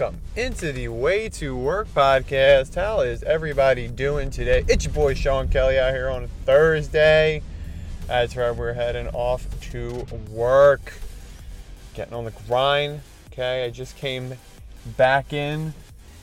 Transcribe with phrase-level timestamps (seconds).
[0.00, 2.74] welcome into the Way to Work podcast.
[2.74, 4.64] How is everybody doing today?
[4.66, 7.42] It's your boy Sean Kelly out here on a Thursday.
[8.06, 10.94] That's right, we're heading off to work,
[11.92, 13.02] getting on the grind.
[13.30, 14.38] Okay, I just came
[14.96, 15.74] back in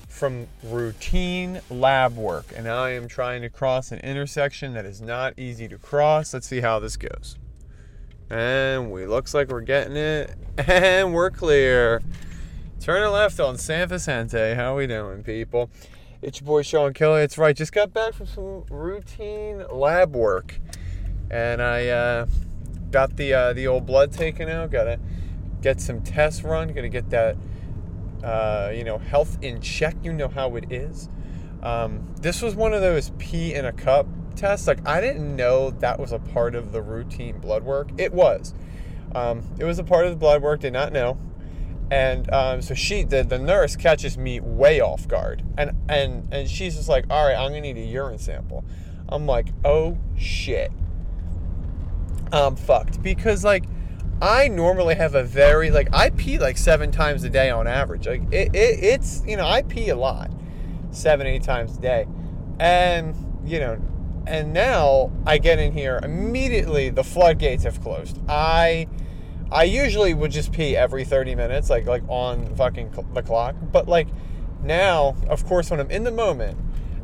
[0.07, 5.37] from routine lab work, and I am trying to cross an intersection that is not
[5.37, 6.33] easy to cross.
[6.33, 7.37] Let's see how this goes.
[8.31, 12.01] And we looks like we're getting it, and we're clear.
[12.79, 14.53] Turning left on San Vicente.
[14.53, 15.69] How we doing, people?
[16.21, 17.21] It's your boy Sean Kelly.
[17.21, 17.55] It's right.
[17.55, 20.59] Just got back from some routine lab work,
[21.29, 22.27] and I uh,
[22.91, 24.71] got the uh, the old blood taken out.
[24.71, 24.99] Gotta
[25.61, 26.71] get some tests run.
[26.71, 27.35] Gotta get that
[28.23, 29.95] uh, you know health in check.
[30.03, 31.09] You know how it is.
[31.63, 34.67] Um, this was one of those pee in a cup tests.
[34.67, 37.89] Like I didn't know that was a part of the routine blood work.
[37.97, 38.53] It was.
[39.13, 40.61] Um, it was a part of the blood work.
[40.61, 41.17] Did not know
[41.89, 45.43] and um, so she the, the nurse catches me way off guard.
[45.57, 48.65] And and and she's just like all right i'm gonna need a urine sample.
[49.09, 50.71] I'm like oh shit.
[52.31, 53.01] I'm fucked.
[53.01, 53.65] Because like
[54.21, 58.07] i normally have a very like i pee like seven times a day on average.
[58.07, 60.31] Like it, it it's you know i pee a lot.
[60.91, 62.05] Seven eight times a day.
[62.59, 63.15] And
[63.45, 63.81] you know
[64.25, 68.19] and now i get in here immediately the floodgates have closed.
[68.27, 68.87] I
[69.51, 73.55] I usually would just pee every 30 minutes, like like on fucking cl- the clock.
[73.71, 74.07] But like
[74.63, 76.57] now, of course, when I'm in the moment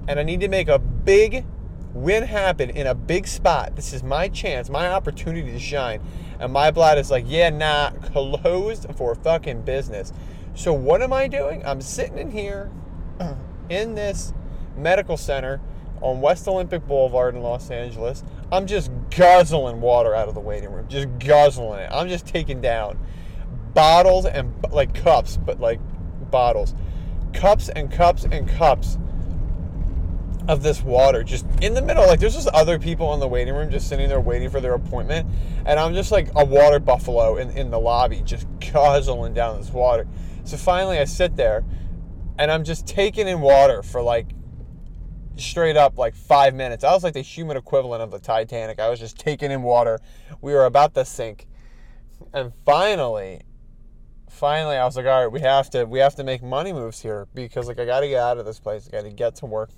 [0.07, 1.45] and I need to make a big
[1.93, 6.01] win happen in a big spot, this is my chance, my opportunity to shine.
[6.39, 10.11] And my blood is like, yeah, nah, closed for fucking business.
[10.55, 11.65] So what am I doing?
[11.65, 12.71] I'm sitting in here
[13.69, 14.33] in this
[14.75, 15.61] medical center
[16.01, 18.23] on West Olympic Boulevard in Los Angeles.
[18.53, 21.89] I'm just guzzling water out of the waiting room, just guzzling it.
[21.91, 22.99] I'm just taking down
[23.73, 25.79] bottles and like cups, but like
[26.29, 26.75] bottles,
[27.33, 28.99] cups and cups and cups
[30.47, 32.05] of this water just in the middle.
[32.05, 34.75] Like there's just other people in the waiting room just sitting there waiting for their
[34.75, 35.27] appointment,
[35.65, 39.71] and I'm just like a water buffalo in, in the lobby, just guzzling down this
[39.71, 40.05] water.
[40.43, 41.65] So finally, I sit there,
[42.37, 44.27] and I'm just taking in water for like
[45.37, 46.83] straight up like five minutes.
[46.83, 48.79] I was like the human equivalent of the Titanic.
[48.79, 49.99] I was just taking in water.
[50.41, 51.47] We were about to sink.
[52.33, 53.41] And finally,
[54.29, 57.01] finally I was like, all right, we have to we have to make money moves
[57.01, 58.87] here because like I gotta get out of this place.
[58.87, 59.71] I gotta get to work.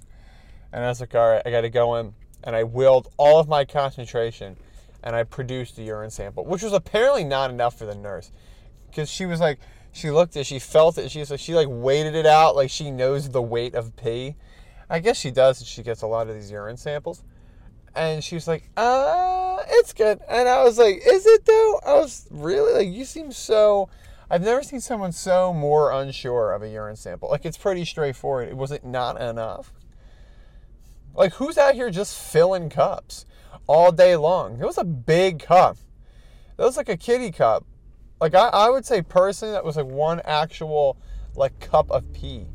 [0.71, 2.13] And I was like, all right, I gotta go in.
[2.43, 4.57] And I willed all of my concentration
[5.03, 8.31] and I produced a urine sample, which was apparently not enough for the nurse.
[8.87, 9.59] Because she was like,
[9.91, 12.69] she looked at, she felt it, she was like, she like weighted it out like
[12.69, 14.35] she knows the weight of pee
[14.89, 17.23] I guess she does, and she gets a lot of these urine samples.
[17.95, 20.19] And she was like, uh, it's good.
[20.29, 21.79] And I was like, is it though?
[21.85, 23.89] I was really like, you seem so.
[24.29, 27.29] I've never seen someone so more unsure of a urine sample.
[27.29, 28.53] Like, it's pretty straightforward.
[28.55, 29.71] Was it not enough?
[31.13, 33.25] Like, who's out here just filling cups
[33.67, 34.59] all day long?
[34.59, 35.77] It was a big cup.
[36.57, 37.65] That was like a kitty cup.
[38.19, 40.97] Like, I, I would say personally, that was like one actual,
[41.35, 42.47] like, cup of pee.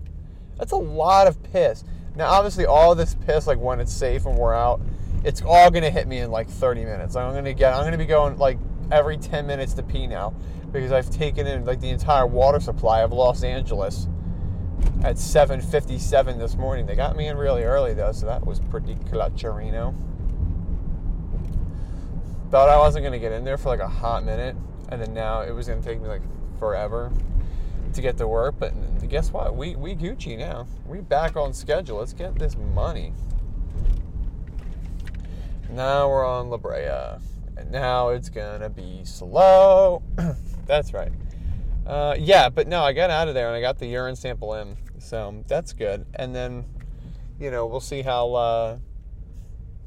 [0.58, 1.84] That's a lot of piss.
[2.20, 4.82] Now, obviously, all this piss, like when it's safe and we're out,
[5.24, 7.16] it's all gonna hit me in like 30 minutes.
[7.16, 8.58] I'm gonna get, I'm gonna be going like
[8.92, 10.34] every 10 minutes to pee now
[10.70, 14.06] because I've taken in like the entire water supply of Los Angeles
[15.02, 16.84] at 7:57 this morning.
[16.84, 19.94] They got me in really early though, so that was pretty clutcherino.
[22.50, 24.56] Thought I wasn't gonna get in there for like a hot minute,
[24.90, 26.22] and then now it was gonna take me like
[26.58, 27.10] forever
[27.94, 28.56] to get to work.
[28.58, 28.72] But
[29.08, 29.56] guess what?
[29.56, 30.66] We we Gucci now.
[30.86, 31.98] We back on schedule.
[31.98, 33.12] Let's get this money.
[35.70, 37.20] Now we're on La Brea.
[37.56, 40.02] And now it's gonna be slow.
[40.66, 41.12] that's right.
[41.86, 44.54] Uh, yeah, but no, I got out of there and I got the urine sample
[44.54, 46.06] in, so that's good.
[46.14, 46.64] And then,
[47.38, 48.78] you know, we'll see how uh,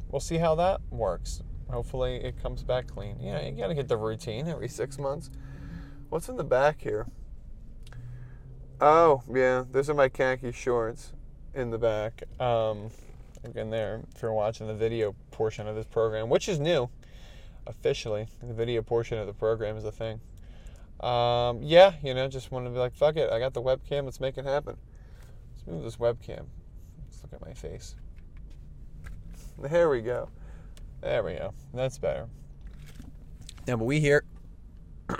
[0.10, 1.42] we'll see how that works.
[1.70, 3.18] Hopefully, it comes back clean.
[3.20, 5.30] Yeah, you gotta get the routine every six months.
[6.10, 7.08] What's in the back here?
[8.86, 9.64] Oh, yeah.
[9.72, 11.14] Those are my khaki shorts
[11.54, 12.22] in the back.
[12.38, 12.90] Um,
[13.46, 16.90] again, there, if you're watching the video portion of this program, which is new
[17.66, 20.20] officially, the video portion of the program is a thing.
[21.00, 23.30] Um, yeah, you know, just want to be like, fuck it.
[23.32, 24.04] I got the webcam.
[24.04, 24.76] Let's make it happen.
[25.54, 26.44] Let's move this webcam.
[27.06, 27.96] Let's look at my face.
[29.60, 30.28] There we go.
[31.00, 31.54] There we go.
[31.74, 32.28] That's better.
[33.66, 34.26] Yeah, but we here.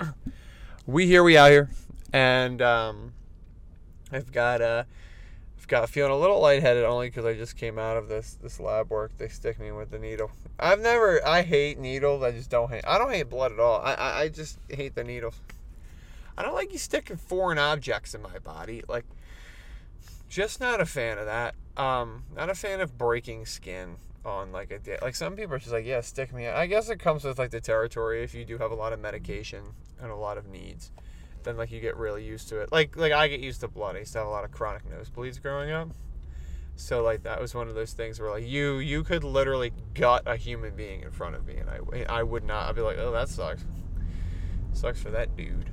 [0.86, 1.70] we here, we out here.
[2.12, 3.14] And, um,
[4.14, 4.84] I've got uh,
[5.58, 8.60] I've got feeling a little lightheaded only because I just came out of this this
[8.60, 9.16] lab work.
[9.18, 10.30] They stick me with the needle.
[10.58, 12.22] I've never I hate needles.
[12.22, 12.84] I just don't hate.
[12.86, 13.80] I don't hate blood at all.
[13.80, 15.34] I I, I just hate the needles.
[16.36, 18.82] I don't like you sticking foreign objects in my body.
[18.88, 19.04] Like
[20.28, 21.54] just not a fan of that.
[21.76, 24.98] Um, not a fan of breaking skin on like a day.
[25.00, 26.48] Like some people are just like, yeah, stick me.
[26.48, 28.22] I guess it comes with like the territory.
[28.22, 29.62] If you do have a lot of medication
[30.00, 30.90] and a lot of needs,
[31.44, 32.72] then like you get really used to it.
[32.72, 33.96] Like like I get used to blood.
[33.96, 35.90] I used to have a lot of chronic nosebleeds growing up.
[36.76, 40.22] So like that was one of those things where like you you could literally gut
[40.26, 42.68] a human being in front of me, and I I would not.
[42.68, 43.64] I'd be like, oh that sucks.
[44.72, 45.70] Sucks for that dude.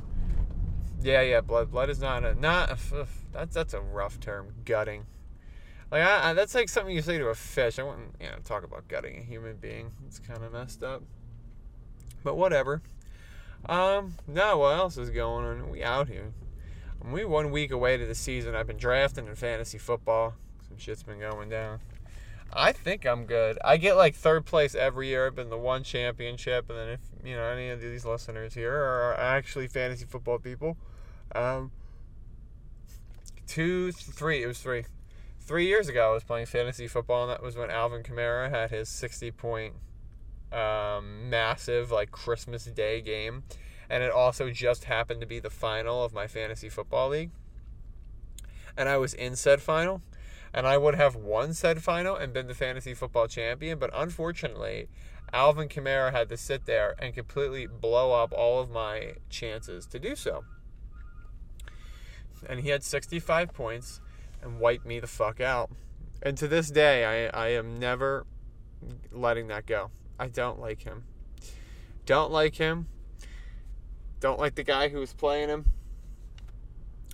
[1.02, 1.42] Yeah, yeah.
[1.42, 2.72] Blood blood is not a not.
[2.72, 4.54] A, that's that's a rough term.
[4.66, 5.06] Gutting.
[5.92, 7.80] Like I, I, that's like something you say to a fish.
[7.80, 9.92] I wouldn't you know talk about gutting a human being.
[10.06, 11.02] It's kind of messed up.
[12.24, 12.82] But whatever.
[13.68, 15.70] Um, no, what else is going on?
[15.70, 16.34] We out here.
[17.04, 18.56] We one week away to the season.
[18.56, 20.36] I've been drafting in fantasy football.
[20.68, 21.80] Some shit's been going down.
[22.54, 23.58] I think I'm good.
[23.64, 25.28] I get like third place every year.
[25.28, 28.74] I've been the one championship, and then if you know any of these listeners here
[28.74, 30.76] are actually fantasy football people,
[31.34, 31.72] um,
[33.48, 34.44] two, three.
[34.44, 34.86] It was three.
[35.40, 38.70] Three years ago, I was playing fantasy football, and that was when Alvin Kamara had
[38.70, 39.74] his 60 point
[40.52, 43.44] um, massive like Christmas Day game,
[43.90, 47.32] and it also just happened to be the final of my fantasy football league,
[48.78, 50.02] and I was in said final
[50.54, 53.80] and I would have won said final and been the fantasy football champion.
[53.80, 54.90] But unfortunately,
[55.34, 60.00] Alvin Kamara had to sit there and completely blow up all of my chances to
[60.00, 60.44] do so.
[62.50, 64.02] And he had 65 points
[64.42, 65.70] and wiped me the fuck out.
[66.22, 68.26] And to this day, I, I am never
[69.12, 69.92] letting that go.
[70.22, 71.04] I don't like him.
[72.06, 72.86] Don't like him.
[74.20, 75.66] Don't like the guy who was playing him.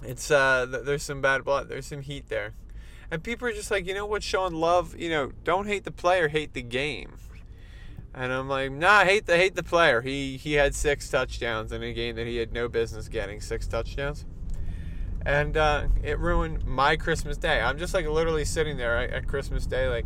[0.04, 1.70] It's uh, there's some bad blood.
[1.70, 2.54] There's some heat there.
[3.10, 5.92] And people are just like, you know what, Sean, love, you know, don't hate the
[5.92, 7.14] player, hate the game.
[8.14, 10.02] And I'm like, nah, hate the hate the player.
[10.02, 13.68] He he had six touchdowns in a game that he had no business getting six
[13.68, 14.26] touchdowns,
[15.26, 17.62] and uh, it ruined my Christmas day.
[17.62, 20.06] I'm just like literally sitting there at, at Christmas Day, like,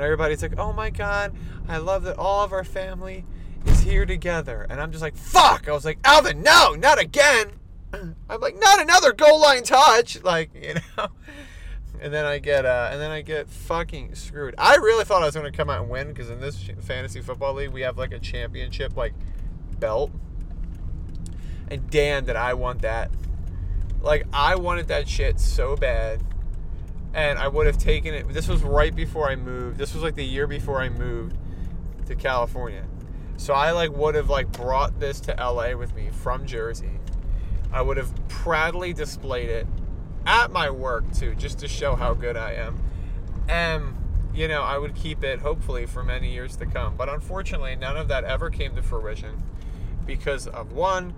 [0.00, 1.34] and everybody's like, oh my God,
[1.68, 3.26] I love that all of our family
[3.66, 5.68] is here together, and I'm just like, fuck.
[5.68, 7.52] I was like, Alvin, no, not again.
[7.92, 11.08] I'm like, not another goal line touch, like you know
[12.00, 14.54] and then I get uh, and then I get fucking screwed.
[14.56, 17.20] I really thought I was going to come out and win because in this fantasy
[17.20, 19.12] football league we have like a championship like
[19.78, 20.10] belt,
[21.68, 23.10] and damn did I want that.
[24.00, 26.24] Like I wanted that shit so bad,
[27.14, 28.28] and I would have taken it.
[28.28, 29.78] This was right before I moved.
[29.78, 31.36] This was like the year before I moved
[32.06, 32.84] to California,
[33.36, 36.98] so I like would have like brought this to LA with me from Jersey.
[37.72, 39.66] I would have proudly displayed it
[40.26, 42.82] at my work too, just to show how good I am.
[43.48, 43.96] And
[44.32, 46.96] you know, I would keep it hopefully for many years to come.
[46.96, 49.42] But unfortunately, none of that ever came to fruition
[50.06, 51.14] because of one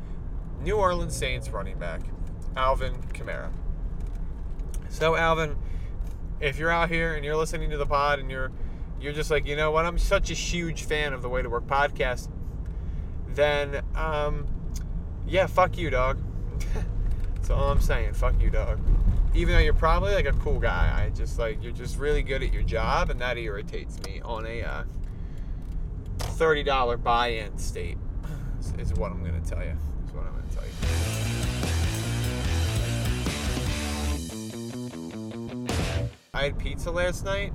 [0.62, 2.00] New Orleans Saints running back,
[2.56, 3.50] Alvin Kamara.
[4.89, 5.56] So Alvin,
[6.43, 8.50] if you're out here and you're listening to the pod and you're
[9.00, 11.49] you're just like, you know what, I'm such a huge fan of the Way to
[11.49, 12.29] Work podcast,
[13.29, 14.47] then um,
[15.27, 16.21] yeah, fuck you, dog.
[17.35, 18.12] That's all I'm saying.
[18.12, 18.81] Fuck you, dog.
[19.35, 22.43] Even though you're probably like a cool guy, I just like you're just really good
[22.43, 24.84] at your job, and that irritates me on a uh,
[26.19, 27.99] thirty dollar buy-in state.
[28.61, 29.77] Is, is what I'm gonna tell you.
[30.06, 31.52] Is what I'm gonna tell you.
[36.34, 37.53] I had pizza last night.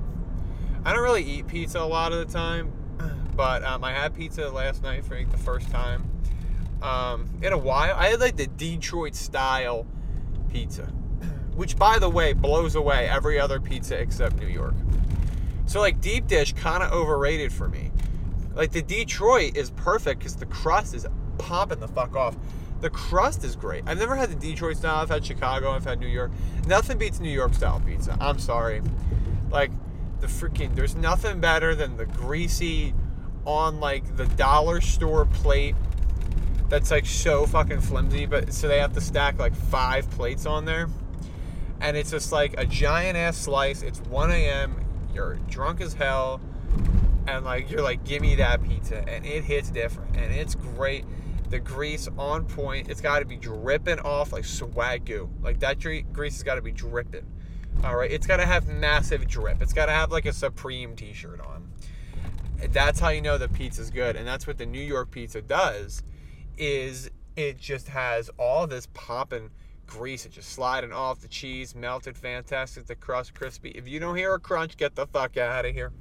[0.85, 2.71] I don't really eat pizza a lot of the time,
[3.35, 6.07] but um, I had pizza last night for like, the first time
[6.83, 7.95] um, in a while.
[7.95, 9.87] I had like the Detroit style
[10.51, 10.83] pizza,
[11.55, 14.75] which by the way blows away every other pizza except New York.
[15.65, 17.89] So like deep dish kind of overrated for me.
[18.53, 21.07] Like the Detroit is perfect because the crust is
[21.39, 22.37] popping the fuck off.
[22.79, 23.83] The crust is great.
[23.87, 25.01] I've never had the Detroit style.
[25.01, 25.71] I've had Chicago.
[25.71, 26.31] I've had New York.
[26.67, 28.17] Nothing beats New York style pizza.
[28.21, 28.81] I'm sorry.
[29.49, 29.71] Like
[30.19, 32.93] the freaking there's nothing better than the greasy
[33.45, 35.75] on like the dollar store plate
[36.69, 40.65] that's like so fucking flimsy, but so they have to stack like five plates on
[40.65, 40.89] there.
[41.79, 43.81] And it's just like a giant ass slice.
[43.83, 44.83] It's 1 a.m.
[45.13, 46.41] You're drunk as hell.
[47.27, 49.07] And like you're like, give me that pizza.
[49.07, 50.17] And it hits different.
[50.17, 51.05] And it's great.
[51.49, 52.89] The grease on point.
[52.89, 55.29] It's got to be dripping off like swagoo.
[55.41, 57.25] Like that grease has got to be dripping.
[57.83, 58.11] All right.
[58.11, 59.61] It's got to have massive drip.
[59.61, 61.71] It's got to have like a Supreme t shirt on.
[62.69, 64.15] That's how you know the pizza's good.
[64.15, 66.03] And that's what the New York pizza does
[66.57, 69.51] is it just has all this popping
[69.85, 70.25] grease.
[70.25, 72.87] It just sliding off the cheese, melted, fantastic.
[72.87, 73.69] The crust crispy.
[73.69, 75.91] If you don't hear a crunch, get the fuck out of here.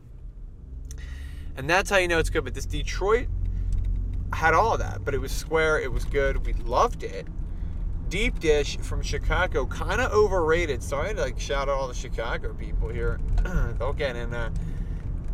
[1.56, 2.44] And that's how you know it's good.
[2.44, 3.28] But this Detroit
[4.32, 5.78] had all of that, but it was square.
[5.80, 6.44] It was good.
[6.46, 7.26] We loved it.
[8.08, 10.82] Deep dish from Chicago, kind of overrated.
[10.82, 13.18] Sorry to like shout out all the Chicago people here.
[13.78, 14.32] they'll get in.
[14.32, 14.50] Uh,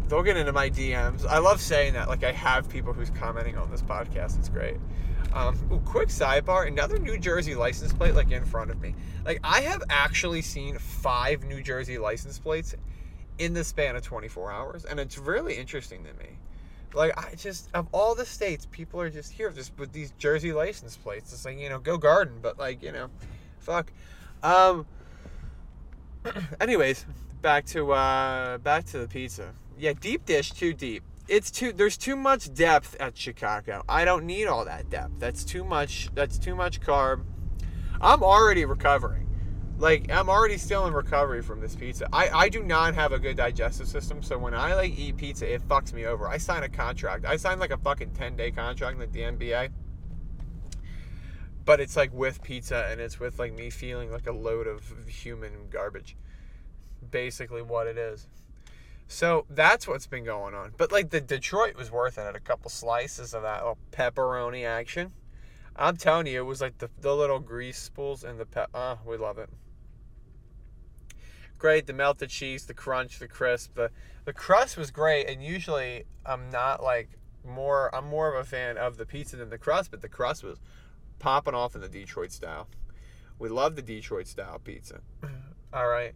[0.09, 1.27] they'll get into my DMs.
[1.27, 2.09] I love saying that.
[2.09, 4.39] Like I have people who's commenting on this podcast.
[4.39, 4.77] It's great.
[5.35, 8.95] Um, ooh, quick sidebar: another New Jersey license plate, like in front of me.
[9.25, 12.75] Like I have actually seen five New Jersey license plates
[13.39, 16.39] in the span of 24 hours, and it's really interesting to me.
[16.95, 20.53] Like I just of all the states, people are just here just with these Jersey
[20.53, 21.33] license plates.
[21.33, 23.09] It's like you know, go garden, but like you know,
[23.59, 23.93] fuck.
[24.43, 24.87] Um.
[26.61, 27.05] anyways,
[27.41, 29.53] back to uh back to the pizza.
[29.79, 31.03] Yeah, deep dish too deep.
[31.29, 33.83] It's too there's too much depth at Chicago.
[33.89, 35.15] I don't need all that depth.
[35.19, 36.11] That's too much.
[36.15, 37.25] That's too much carb.
[38.01, 39.29] I'm already recovering
[39.83, 42.09] like I'm already still in recovery from this pizza.
[42.13, 45.53] I, I do not have a good digestive system, so when I like eat pizza,
[45.53, 46.29] it fucks me over.
[46.29, 47.27] I sign a contract.
[47.27, 49.71] I signed like a fucking 10 day contract with the NBA.
[51.65, 54.85] But it's like with pizza and it's with like me feeling like a load of
[55.09, 56.17] human garbage.
[57.11, 58.29] Basically what it is.
[59.09, 60.75] So that's what's been going on.
[60.77, 62.23] But like the Detroit was worth it.
[62.23, 65.11] At a couple slices of that little pepperoni action.
[65.75, 68.71] I'm telling you, it was like the, the little grease spools and the pep.
[68.75, 69.51] Ah, we love it
[71.63, 71.87] great.
[71.87, 73.91] The melted cheese, the crunch, the crisp, the
[74.25, 75.29] the crust was great.
[75.29, 77.11] And usually I'm not like
[77.47, 77.95] more.
[77.95, 80.59] I'm more of a fan of the pizza than the crust, but the crust was
[81.21, 82.67] popping off in the Detroit style.
[83.39, 85.01] We love the Detroit style pizza.
[85.73, 86.15] All right,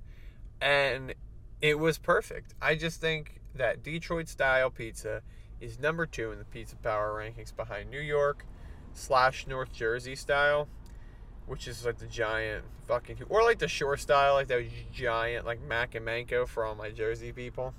[0.60, 1.14] and
[1.62, 2.54] it was perfect.
[2.60, 5.22] I just think that Detroit style pizza
[5.60, 8.44] is number two in the pizza power rankings behind New York
[8.92, 10.68] slash North Jersey style
[11.46, 15.60] which is like the giant fucking, or like the shore style, like those giant like
[15.62, 17.74] Mack and Manco for all my Jersey people.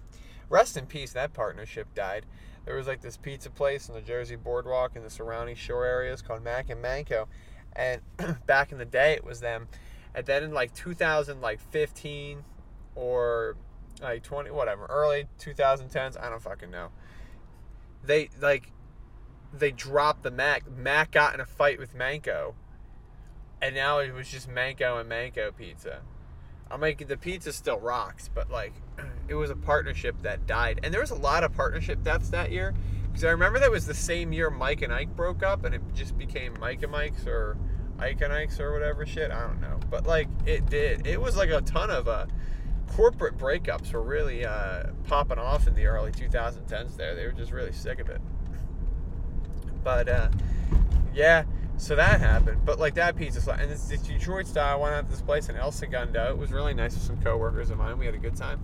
[0.50, 2.26] Rest in peace, that partnership died.
[2.66, 6.22] There was like this pizza place on the Jersey Boardwalk and the surrounding shore areas
[6.22, 7.28] called Mack and Manco,
[7.74, 8.02] and
[8.46, 9.68] back in the day it was them.
[10.16, 12.44] And then in like 2015
[12.96, 13.56] or
[14.02, 16.90] like 20 whatever early 2010s I don't fucking know.
[18.04, 18.72] They like
[19.54, 20.70] they dropped the Mack.
[20.70, 22.56] Mack got in a fight with Manco
[23.62, 26.02] and now it was just Manco and Manco pizza.
[26.70, 28.74] I'm like the pizza still rocks, but like
[29.28, 32.52] it was a partnership that died, and there was a lot of partnership deaths that
[32.52, 32.74] year.
[33.08, 35.82] Because I remember that was the same year Mike and Ike broke up, and it
[35.96, 37.58] just became Mike and Mike's or
[38.00, 39.32] Ike and Ike's or whatever shit.
[39.32, 41.08] I don't know, but like it did.
[41.08, 42.28] It was like a ton of uh,
[42.90, 46.96] corporate breakups were really uh, popping off in the early 2010s.
[46.96, 48.22] There, they were just really sick of it.
[49.84, 50.30] But uh,
[51.14, 51.46] yeah,
[51.78, 54.78] so that happened, but like that pizza and it's, it's Detroit style.
[54.78, 56.32] I went out to this place in El Segundo.
[56.32, 58.00] It was really nice with some coworkers of mine.
[58.00, 58.60] We had a good time.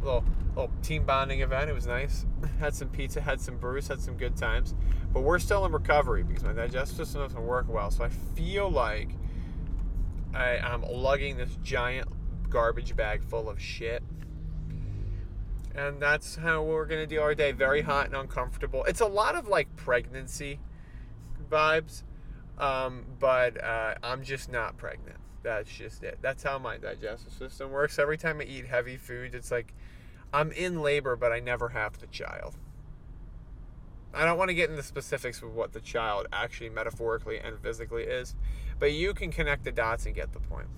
[0.00, 0.24] A little
[0.56, 1.68] little team bonding event.
[1.68, 2.24] It was nice.
[2.58, 4.74] Had some pizza, had some brews, had some good times.
[5.12, 7.90] But we're still in recovery because my digestive system doesn't work well.
[7.90, 9.10] So I feel like
[10.34, 12.08] I, I'm lugging this giant
[12.48, 14.02] garbage bag full of shit.
[15.74, 17.52] And that's how we're gonna do our day.
[17.52, 18.84] Very hot and uncomfortable.
[18.84, 20.58] It's a lot of like pregnancy
[21.50, 22.02] vibes
[22.58, 25.18] um, but uh, I'm just not pregnant.
[25.42, 26.18] That's just it.
[26.20, 27.98] That's how my digestive system works.
[27.98, 29.72] Every time I eat heavy foods, it's like
[30.32, 32.56] I'm in labor, but I never have the child.
[34.12, 38.04] I don't want to get into specifics of what the child actually metaphorically and physically
[38.04, 38.34] is,
[38.78, 40.68] but you can connect the dots and get the point.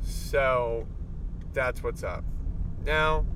[0.00, 0.86] So
[1.52, 2.24] that's what's up.
[2.84, 3.26] Now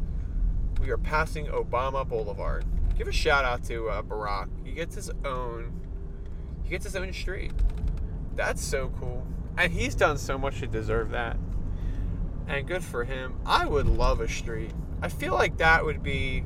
[0.81, 2.65] we are passing Obama Boulevard
[2.99, 4.49] give a shout out to uh, Barack.
[4.65, 5.81] He gets his own.
[6.65, 7.53] He gets his own street.
[8.35, 9.27] That's so cool,
[9.57, 11.37] and he's done so much to deserve that.
[12.49, 13.37] And good for him.
[13.47, 14.73] I would love a street.
[15.01, 16.45] I feel like that would be.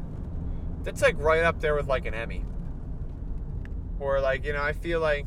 [0.84, 2.44] That's like right up there with like an Emmy.
[3.98, 5.26] Or like you know, I feel like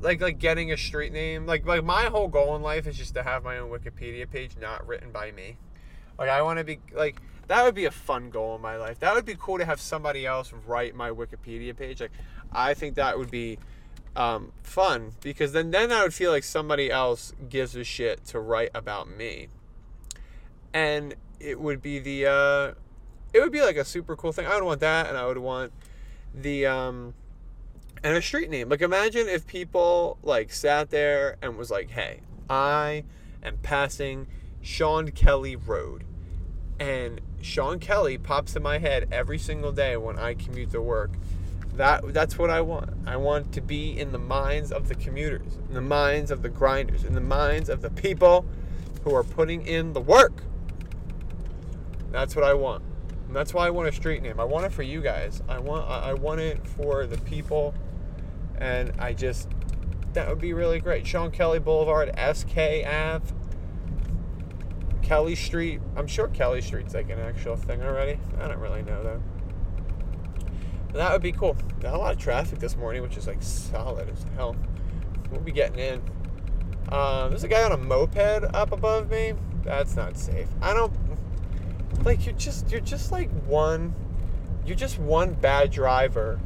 [0.00, 3.14] like like getting a street name like like my whole goal in life is just
[3.14, 5.58] to have my own wikipedia page not written by me
[6.18, 7.20] like i want to be like
[7.50, 9.00] that would be a fun goal in my life.
[9.00, 12.00] That would be cool to have somebody else write my Wikipedia page.
[12.00, 12.12] Like,
[12.52, 13.58] I think that would be
[14.14, 18.38] um, fun because then then I would feel like somebody else gives a shit to
[18.38, 19.48] write about me,
[20.72, 22.74] and it would be the uh,
[23.34, 24.46] it would be like a super cool thing.
[24.46, 25.72] I would want that, and I would want
[26.32, 27.14] the um,
[28.04, 28.68] and a street name.
[28.68, 33.02] Like, imagine if people like sat there and was like, "Hey, I
[33.42, 34.28] am passing
[34.62, 36.04] Sean Kelly Road."
[36.80, 41.12] and Sean Kelly pops in my head every single day when I commute to work.
[41.74, 42.90] That that's what I want.
[43.06, 46.48] I want to be in the minds of the commuters, in the minds of the
[46.48, 48.46] grinders, in the minds of the people
[49.04, 50.44] who are putting in the work.
[52.10, 52.84] That's what I want.
[53.28, 54.40] And that's why I want a street name.
[54.40, 55.42] I want it for you guys.
[55.48, 57.74] I want I want it for the people
[58.58, 59.48] And I just,
[60.12, 61.06] that would be really great.
[61.06, 63.32] Sean Kelly Boulevard, SK Ave,
[65.10, 65.80] Kelly Street.
[65.96, 68.20] I'm sure Kelly Street's like an actual thing already.
[68.38, 69.20] I don't really know though.
[70.92, 71.56] That would be cool.
[71.82, 74.54] Not a lot of traffic this morning, which is like solid as hell.
[75.28, 75.94] We'll be getting in.
[76.92, 79.32] Um, there's a guy on a moped up above me.
[79.64, 80.46] That's not safe.
[80.62, 80.92] I don't
[82.04, 83.92] like you're just you're just like one
[84.64, 86.38] you're just one bad driver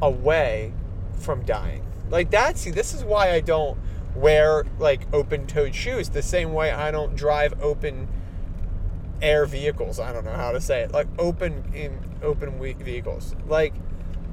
[0.00, 0.72] away
[1.12, 1.84] from dying.
[2.08, 3.78] Like that, see, this is why I don't
[4.14, 8.08] wear like open-toed shoes the same way I don't drive open
[9.20, 9.98] air vehicles.
[9.98, 10.92] I don't know how to say it.
[10.92, 13.34] Like open in open vehicles.
[13.46, 13.74] Like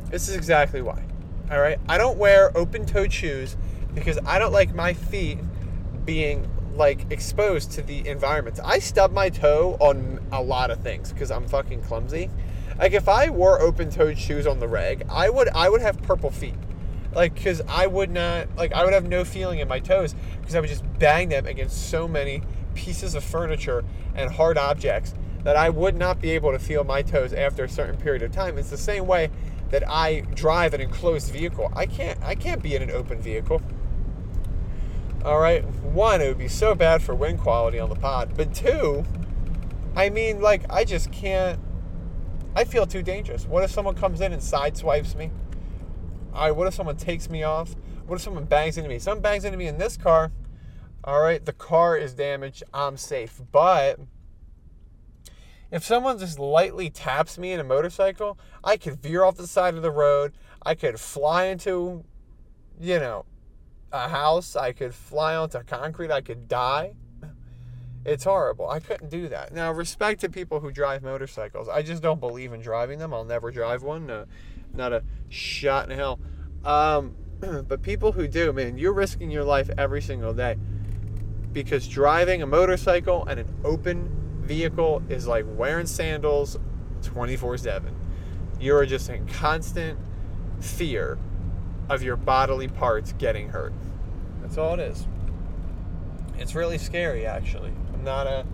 [0.09, 1.03] this is exactly why.
[1.51, 1.79] All right?
[1.87, 3.57] I don't wear open-toed shoes
[3.93, 5.39] because I don't like my feet
[6.05, 8.59] being like exposed to the environment.
[8.63, 12.29] I stub my toe on a lot of things because I'm fucking clumsy.
[12.77, 16.31] Like if I wore open-toed shoes on the reg, I would I would have purple
[16.31, 16.55] feet.
[17.15, 20.53] Like cuz I would not like I would have no feeling in my toes because
[20.53, 22.43] I would just bang them against so many
[22.75, 27.01] pieces of furniture and hard objects that I would not be able to feel my
[27.01, 28.57] toes after a certain period of time.
[28.57, 29.29] It's the same way
[29.69, 31.71] that I drive an enclosed vehicle.
[31.73, 33.61] I can't I can't be in an open vehicle.
[35.23, 38.53] All right, one, it would be so bad for wind quality on the pod, but
[38.53, 39.03] two,
[39.95, 41.59] I mean, like I just can't.
[42.55, 43.45] I feel too dangerous.
[43.45, 45.31] What if someone comes in and sideswipes me?
[46.35, 47.77] All right, what if someone takes me off?
[48.07, 48.99] What if someone bangs into me?
[48.99, 50.33] Someone bangs into me in this car.
[51.05, 52.61] All right, the car is damaged.
[52.73, 54.01] I'm safe, but
[55.71, 59.75] if someone just lightly taps me in a motorcycle, I could veer off the side
[59.75, 60.33] of the road.
[60.61, 62.03] I could fly into,
[62.81, 63.25] you know,
[63.93, 64.57] a house.
[64.57, 66.11] I could fly onto concrete.
[66.11, 66.95] I could die.
[68.03, 68.69] It's horrible.
[68.69, 69.53] I couldn't do that.
[69.53, 71.69] Now, respect to people who drive motorcycles.
[71.69, 73.13] I just don't believe in driving them.
[73.13, 74.05] I'll never drive one.
[74.05, 74.25] No,
[74.75, 76.19] not a shot in hell.
[76.63, 77.15] Um,
[77.67, 80.57] but people who do, man, you're risking your life every single day
[81.51, 86.57] because driving a motorcycle and an open vehicle is like wearing sandals
[87.03, 87.95] 24 7.
[88.59, 89.99] You're just in constant
[90.59, 91.17] fear
[91.89, 93.73] of your bodily parts getting hurt.
[94.41, 95.07] That's all it is.
[96.37, 97.71] It's really scary, actually.
[97.93, 98.45] I'm not a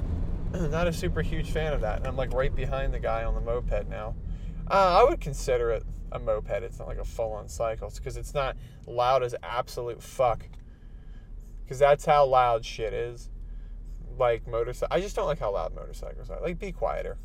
[0.70, 2.00] not a super huge fan of that.
[2.00, 4.16] And I'm like right behind the guy on the moped now.
[4.72, 6.64] Uh, I would consider it a moped.
[6.64, 8.56] It's not like a full-on cycle because it's not
[8.88, 10.48] loud as absolute fuck.
[11.62, 13.30] Because that's how loud shit is.
[14.18, 14.96] Like motorcycle.
[14.96, 16.40] I just don't like how loud motorcycles are.
[16.40, 17.18] Like be quieter.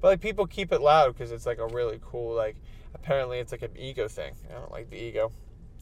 [0.00, 2.54] But like people keep it loud because it's like a really cool like
[2.94, 4.34] apparently it's like an ego thing.
[4.48, 5.32] I don't like the ego.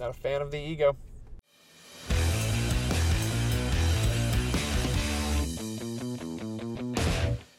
[0.00, 0.96] Not a fan of the ego.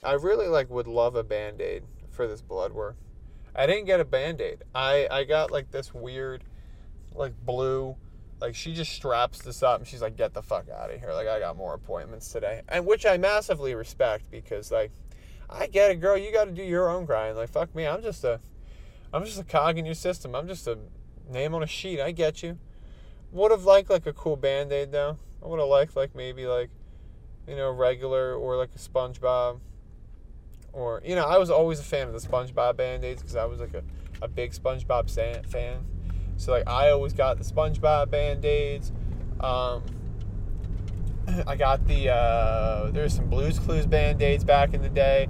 [0.03, 2.95] I really like would love a band-aid for this blood work.
[3.57, 4.63] I didn't get a band-aid.
[4.75, 6.43] I, I got like this weird
[7.15, 7.95] like blue
[8.39, 11.11] like she just straps this up and she's like get the fuck out of here
[11.13, 14.91] like i got more appointments today and which i massively respect because like
[15.49, 18.03] i get it girl you got to do your own grind like fuck me i'm
[18.03, 18.39] just a
[19.13, 20.35] I'm just a cog in your system.
[20.35, 20.77] I'm just a
[21.29, 22.01] name on a sheet.
[22.01, 22.57] I get you.
[23.31, 25.17] Would have liked like a cool band aid though.
[25.43, 26.69] I would have liked like maybe like,
[27.47, 29.59] you know, regular or like a SpongeBob.
[30.77, 33.45] Or you know, I was always a fan of the SpongeBob band aids because I
[33.45, 33.83] was like a,
[34.21, 35.09] a big SpongeBob
[35.49, 35.83] fan.
[36.37, 38.91] So like I always got the SpongeBob band aids.
[39.39, 39.83] Um,
[41.47, 45.27] I got the uh, there's some Blues Clues band aids back in the day.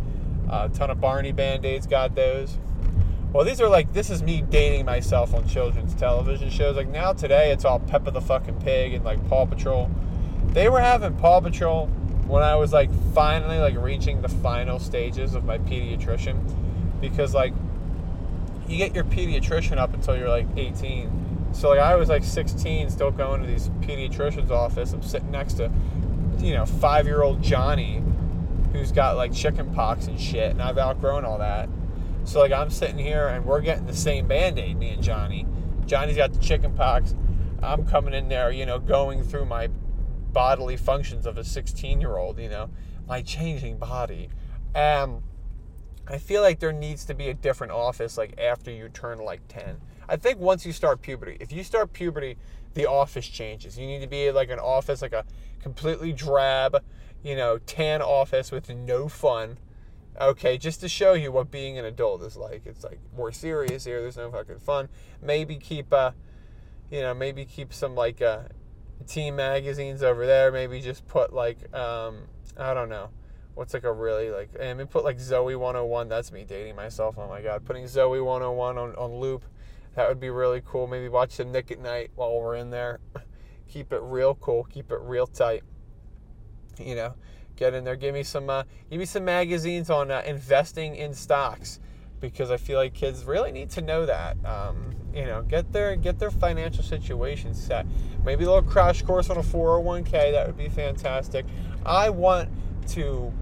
[0.51, 2.60] Uh, a ton of Barney band aids got those.
[3.31, 6.75] Well, these are like this is me dating myself on children's television shows.
[6.75, 9.89] Like now today, it's all Peppa the fucking Pig and like Paw Patrol.
[10.47, 11.89] They were having Paw Patrol
[12.28, 16.40] when I was like finally like reaching the final stages of my pediatrician,
[17.00, 17.54] because like
[18.68, 21.50] you get your pediatrician up until you're like 18.
[21.54, 24.94] So like I was like 16, still going to these pediatrician's office.
[24.94, 25.72] I'm sitting next to,
[26.40, 28.04] you know, five year old Johnny,
[28.74, 31.70] who's got like chicken pox and shit, and I've outgrown all that.
[32.26, 35.48] So like I'm sitting here and we're getting the same band-aid, me and Johnny.
[35.86, 37.16] Johnny's got the chicken pox.
[37.63, 39.70] I'm coming in there, you know, going through my
[40.38, 42.69] bodily functions of a 16 year old, you know,
[43.08, 44.30] my changing body.
[44.76, 45.23] Um,
[46.08, 49.41] I feel like there needs to be a different office like after you turn like
[49.47, 49.82] 10.
[50.08, 52.38] I think once you start puberty, if you start puberty,
[52.76, 53.80] the office changes.
[53.80, 55.26] You need to be like an office, like a
[55.60, 56.84] completely drab,
[57.23, 59.58] you know, tan office with no fun
[60.19, 62.63] Okay, just to show you what being an adult is like.
[62.65, 64.02] It's like more serious here.
[64.02, 64.89] There's no fucking fun.
[65.21, 66.12] Maybe keep, uh,
[66.89, 68.45] you know, maybe keep some like uh,
[69.05, 70.51] teen magazines over there.
[70.51, 72.23] Maybe just put like, um,
[72.57, 73.10] I don't know,
[73.53, 76.10] what's like a really like, and maybe put like Zoey 101.
[76.10, 77.15] That's me dating myself.
[77.17, 79.43] Oh my god, putting Zoey 101 on on loop.
[79.95, 80.88] That would be really cool.
[80.88, 82.99] Maybe watch some Nick at Night while we're in there.
[83.67, 84.63] keep it real cool.
[84.65, 85.63] Keep it real tight.
[86.79, 87.15] You know,
[87.55, 87.95] get in there.
[87.95, 88.49] Give me some.
[88.49, 91.79] Uh, give me some magazines on uh, investing in stocks
[92.19, 94.38] because I feel like kids really need to know that.
[94.45, 97.86] Um, you know, get their get their financial situation set.
[98.23, 100.32] Maybe a little crash course on a 401k.
[100.32, 101.45] That would be fantastic.
[101.86, 102.49] I want
[102.89, 103.34] to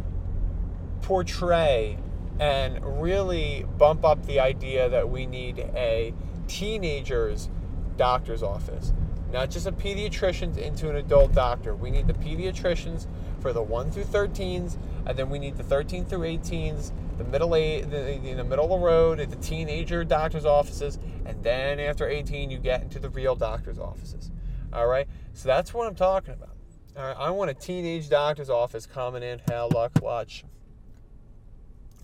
[1.02, 1.98] portray
[2.40, 6.14] and really bump up the idea that we need a
[6.48, 7.50] teenager's
[7.98, 8.94] doctor's office,
[9.32, 11.76] not just a pediatrician's into an adult doctor.
[11.76, 13.08] We need the pediatricians
[13.40, 17.56] for the 1 through 13s, and then we need the 13 through 18s, the middle
[17.56, 22.08] age, the, the middle of the road at the teenager doctor's offices, and then after
[22.08, 24.32] 18 you get into the real doctor's offices.
[24.74, 26.56] All right, so that's what I'm talking about.
[26.98, 30.44] All right, I want a teenage doctor's office coming in hella clutch.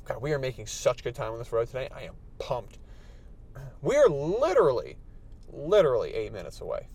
[0.06, 1.90] God, we are making such good time on this road today.
[1.96, 2.80] I am pumped.
[3.82, 4.98] We are literally,
[5.52, 6.88] literally eight minutes away.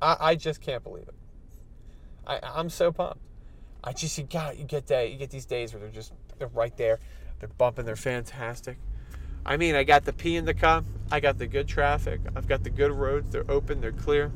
[0.00, 1.14] I, I just can't believe it.
[2.26, 3.20] I, I'm so pumped.
[3.82, 6.48] I just you got you get that you get these days where they're just they're
[6.48, 6.98] right there,
[7.40, 8.78] they're bumping, they're fantastic.
[9.44, 12.46] I mean, I got the P in the cup, I got the good traffic, I've
[12.46, 14.30] got the good roads, they're open, they're clear.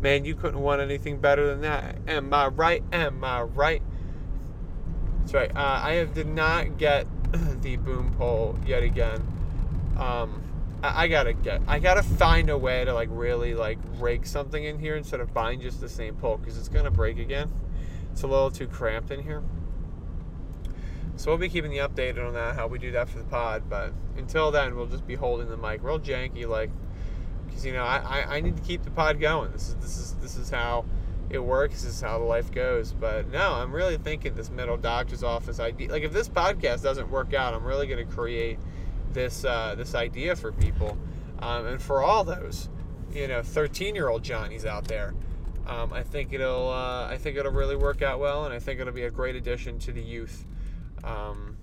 [0.00, 1.96] Man, you couldn't want anything better than that.
[2.08, 2.82] Am I right?
[2.92, 3.82] Am I right?
[5.20, 5.50] That's right.
[5.54, 7.06] Uh, I have, did not get
[7.62, 9.20] the boom pole yet again.
[9.98, 10.42] Um,
[10.82, 11.60] I, I, gotta get.
[11.68, 15.34] I gotta find a way to like really like rig something in here instead of
[15.34, 17.52] buying just the same pole because it's gonna break again.
[18.10, 19.42] It's a little too cramped in here.
[21.16, 23.64] So we'll be keeping you updated on that, how we do that for the pod.
[23.68, 26.70] But until then, we'll just be holding the mic real janky, like,
[27.46, 29.52] because you know I, I, I need to keep the pod going.
[29.52, 30.84] This is this is this is how
[31.28, 31.82] it works.
[31.82, 32.92] This is how life goes.
[32.92, 35.90] But no, I'm really thinking this middle doctor's office idea.
[35.90, 38.58] Like if this podcast doesn't work out, I'm really to create
[39.12, 40.96] this uh, this idea for people,
[41.40, 42.68] um, and for all those,
[43.12, 45.14] you know, 13 year old Johnnies out there
[45.70, 48.80] um, I think it'll uh, I think it'll really work out well, and I think
[48.80, 50.44] it'll be a great addition to the youth,
[51.04, 51.56] um,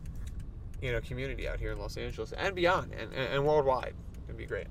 [0.81, 3.93] you know, community out here in Los Angeles and beyond, and, and, and worldwide.
[4.25, 4.67] It'd be great.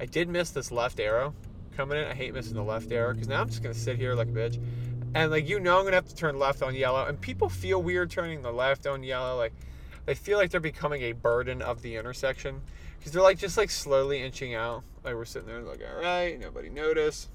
[0.00, 1.34] I did miss this left arrow
[1.76, 2.04] coming in.
[2.04, 4.32] I hate missing the left arrow because now I'm just gonna sit here like a
[4.32, 4.60] bitch,
[5.14, 7.82] and like you know I'm gonna have to turn left on yellow, and people feel
[7.82, 9.52] weird turning the left on yellow, like
[10.06, 12.60] they feel like they're becoming a burden of the intersection
[12.98, 14.84] because they're like just like slowly inching out.
[15.02, 17.28] Like we're sitting there like, all right, nobody noticed.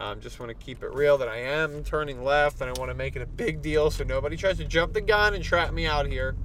[0.00, 2.90] Um, just want to keep it real that I am turning left and I want
[2.90, 5.72] to make it a big deal so nobody tries to jump the gun and trap
[5.72, 6.36] me out here.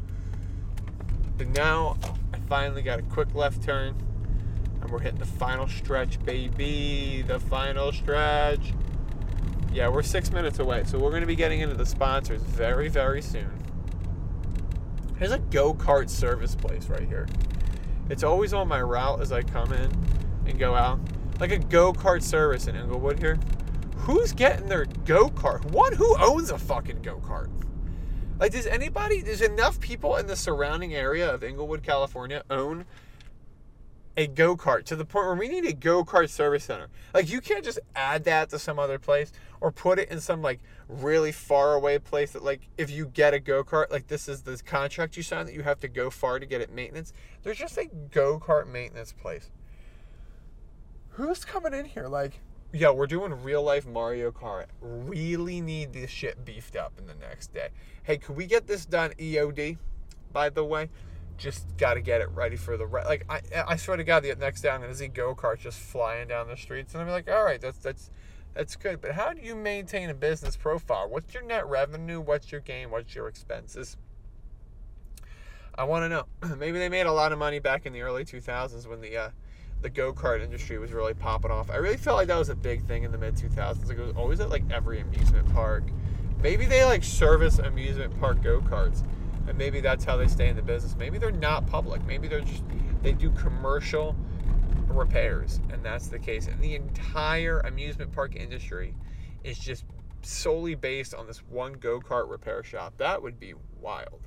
[1.37, 1.97] But now
[2.33, 3.95] I finally got a quick left turn
[4.81, 7.23] and we're hitting the final stretch, baby.
[7.27, 8.73] The final stretch.
[9.71, 12.89] Yeah, we're six minutes away, so we're going to be getting into the sponsors very,
[12.89, 13.51] very soon.
[15.19, 17.27] There's a go kart service place right here.
[18.09, 19.91] It's always on my route as I come in
[20.47, 20.99] and go out
[21.39, 23.39] like a go kart service in Inglewood here.
[23.97, 25.63] Who's getting their go kart?
[25.71, 27.49] One, who owns a fucking go kart?
[28.39, 32.85] Like, does anybody, there's enough people in the surrounding area of Inglewood, California own
[34.15, 36.87] a go kart to the point where we need a go kart service center.
[37.13, 40.41] Like, you can't just add that to some other place or put it in some,
[40.41, 44.27] like, really far away place that, like, if you get a go kart, like, this
[44.27, 47.13] is the contract you sign that you have to go far to get it maintenance.
[47.41, 49.49] There's just a go kart maintenance place
[51.13, 52.07] who's coming in here?
[52.07, 52.39] Like,
[52.71, 54.65] yeah, we're doing real life Mario Kart.
[54.81, 57.69] Really need this shit beefed up in the next day.
[58.03, 59.77] Hey, could we get this done EOD?
[60.31, 60.89] By the way,
[61.37, 63.25] just got to get it ready for the re- like.
[63.29, 66.27] I I swear to God, the next day I'm gonna see go karts just flying
[66.27, 68.09] down the streets, and I'm like, all right, that's that's
[68.55, 69.01] that's good.
[69.01, 71.07] But how do you maintain a business profile?
[71.09, 72.19] What's your net revenue?
[72.19, 72.89] What's your gain?
[72.89, 73.97] What's your expenses?
[75.75, 76.55] I want to know.
[76.57, 79.29] Maybe they made a lot of money back in the early 2000s when the uh,
[79.83, 81.69] the go kart industry was really popping off.
[81.69, 83.87] I really felt like that was a big thing in the mid 2000s.
[83.87, 85.83] Like it was always at like every amusement park.
[86.41, 89.03] Maybe they like service amusement park go karts,
[89.47, 90.95] and maybe that's how they stay in the business.
[90.97, 92.03] Maybe they're not public.
[92.05, 92.63] Maybe they're just
[93.03, 94.15] they do commercial
[94.87, 96.47] repairs, and that's the case.
[96.47, 98.95] And the entire amusement park industry
[99.43, 99.83] is just
[100.21, 102.93] solely based on this one go kart repair shop.
[102.97, 104.21] That would be wild.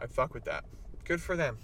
[0.00, 0.64] I fuck with that.
[1.04, 1.58] Good for them.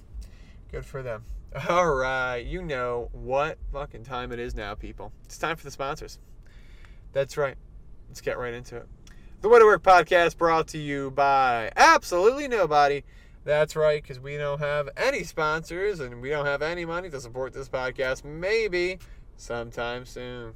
[0.72, 1.24] Good for them.
[1.68, 5.12] All right, you know what fucking time it is now, people.
[5.24, 6.18] It's time for the sponsors.
[7.14, 7.56] That's right.
[8.06, 8.87] Let's get right into it.
[9.40, 13.02] The Way to Work podcast brought to you by absolutely nobody.
[13.44, 17.18] That's right, because we don't have any sponsors and we don't have any money to
[17.20, 18.24] support this podcast.
[18.24, 18.98] Maybe
[19.38, 20.52] sometime soon.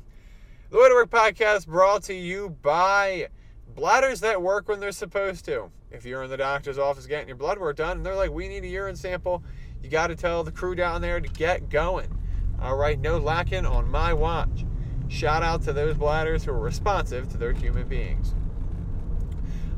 [0.69, 3.29] The Way to Work podcast brought to you by
[3.75, 5.71] bladders that work when they're supposed to.
[5.91, 8.47] If you're in the doctor's office getting your blood work done and they're like, we
[8.49, 9.43] need a urine sample,
[9.83, 12.19] You got to tell the crew down there to get going.
[12.61, 14.65] All right, no lacking on my watch.
[15.09, 18.35] Shout out to those bladders who are responsive to their human beings.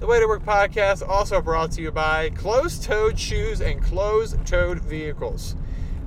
[0.00, 4.44] The Way to Work podcast also brought to you by closed toed shoes and closed
[4.46, 5.56] toed vehicles.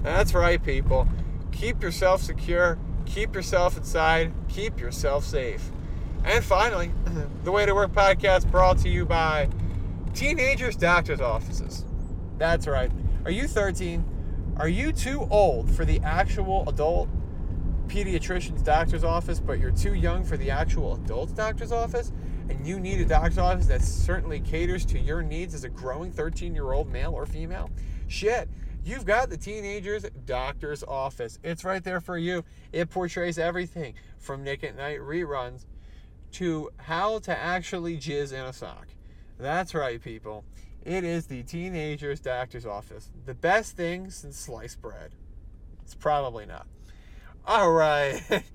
[0.04, 1.08] That's right, people.
[1.52, 5.72] Keep yourself secure, keep yourself inside, keep yourself safe.
[6.24, 6.92] And finally,
[7.44, 9.50] the Way to Work podcast brought to you by
[10.14, 11.84] Teenagers Doctors Offices.
[12.38, 12.92] That's right.
[13.28, 14.56] Are you 13?
[14.56, 17.10] Are you too old for the actual adult
[17.90, 22.14] pediatrician's doctor's office, but you're too young for the actual adult doctor's office?
[22.50, 26.10] And you need a doctor's office that certainly caters to your needs as a growing
[26.10, 27.70] 13 year old male or female?
[28.08, 28.48] Shit.
[28.86, 31.38] You've got the teenager's doctor's office.
[31.44, 32.46] It's right there for you.
[32.72, 35.66] It portrays everything from Nick at Night reruns
[36.32, 38.88] to how to actually jizz in a sock.
[39.38, 40.46] That's right, people.
[40.88, 43.12] It is the teenager's doctor's office.
[43.26, 45.12] The best thing since sliced bread.
[45.84, 46.66] It's probably not.
[47.46, 48.22] All right.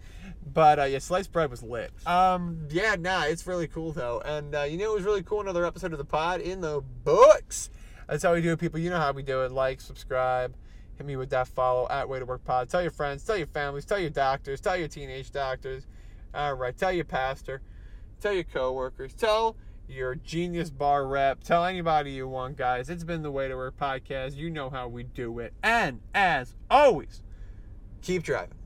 [0.54, 1.92] but uh, yeah, sliced bread was lit.
[2.06, 4.22] Um, yeah, nah, it's really cool though.
[4.24, 5.42] And uh, you know, it was really cool.
[5.42, 7.68] Another episode of the pod in the books.
[8.08, 8.80] That's how we do it, people.
[8.80, 9.52] You know how we do it.
[9.52, 10.54] Like, subscribe,
[10.96, 12.70] hit me with that follow at Way to Work Pod.
[12.70, 15.86] Tell your friends, tell your families, tell your doctors, tell your teenage doctors.
[16.32, 17.60] All right, tell your pastor,
[18.22, 19.54] tell your coworkers, tell
[19.88, 21.42] your genius bar rep.
[21.42, 22.88] Tell anybody you want, guys.
[22.88, 24.36] It's been the Way to Work podcast.
[24.36, 25.52] You know how we do it.
[25.62, 27.22] And as always,
[28.00, 28.58] keep driving.